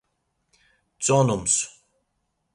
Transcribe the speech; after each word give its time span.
Tzonums. 0.99 1.55